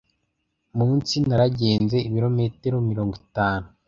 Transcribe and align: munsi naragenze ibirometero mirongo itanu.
munsi 0.77 1.15
naragenze 1.27 1.97
ibirometero 2.07 2.75
mirongo 2.89 3.13
itanu. 3.23 3.67